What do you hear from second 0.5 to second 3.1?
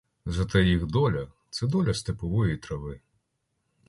їх доля— це доля степової трави.